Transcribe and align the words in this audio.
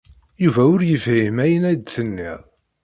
Yuba 0.43 0.61
ur 0.73 0.81
yefhim 0.89 1.37
ayen 1.43 1.67
ay 1.69 1.77
d-tenniḍ. 1.77 2.41